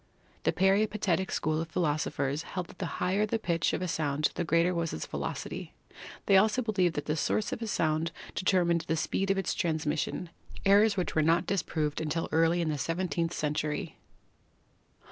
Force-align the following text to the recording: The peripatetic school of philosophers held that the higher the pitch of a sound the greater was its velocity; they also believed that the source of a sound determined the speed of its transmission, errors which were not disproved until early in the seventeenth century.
The 0.45 0.51
peripatetic 0.51 1.31
school 1.31 1.61
of 1.61 1.67
philosophers 1.69 2.41
held 2.41 2.69
that 2.69 2.79
the 2.79 2.87
higher 2.97 3.27
the 3.27 3.37
pitch 3.37 3.71
of 3.71 3.83
a 3.83 3.87
sound 3.87 4.31
the 4.33 4.43
greater 4.43 4.73
was 4.73 4.93
its 4.93 5.05
velocity; 5.05 5.75
they 6.25 6.37
also 6.37 6.63
believed 6.63 6.95
that 6.95 7.05
the 7.05 7.15
source 7.15 7.53
of 7.53 7.61
a 7.61 7.67
sound 7.67 8.11
determined 8.33 8.81
the 8.87 8.97
speed 8.97 9.29
of 9.29 9.37
its 9.37 9.53
transmission, 9.53 10.31
errors 10.65 10.97
which 10.97 11.13
were 11.13 11.21
not 11.21 11.45
disproved 11.45 12.01
until 12.01 12.27
early 12.31 12.61
in 12.61 12.69
the 12.69 12.79
seventeenth 12.79 13.33
century. 13.33 13.97